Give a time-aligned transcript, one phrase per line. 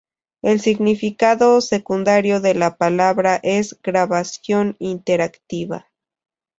[0.41, 5.91] El significado secundario de la palabras es "grabación interactiva".